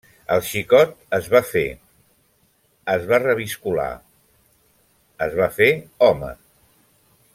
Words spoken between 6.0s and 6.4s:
home…